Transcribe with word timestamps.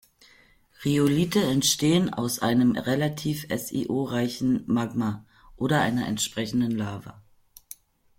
Rhyolithe 0.83 1.43
entstehen 1.45 2.11
aus 2.11 2.39
einem 2.39 2.71
relativ 2.71 3.45
SiO-reichen 3.55 4.63
Magma 4.65 5.27
oder 5.57 5.81
einer 5.81 6.07
entsprechenden 6.07 6.71
Lava. 6.71 7.21